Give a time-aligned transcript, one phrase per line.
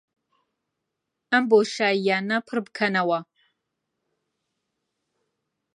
[1.31, 3.19] ئەم بۆشایییانە پڕ بکەنەوە